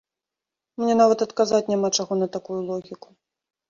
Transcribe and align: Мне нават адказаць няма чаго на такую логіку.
Мне 0.85 0.93
нават 1.03 1.25
адказаць 1.27 1.63
няма 1.75 1.95
чаго 1.99 2.13
на 2.25 2.33
такую 2.39 2.61
логіку. 2.69 3.09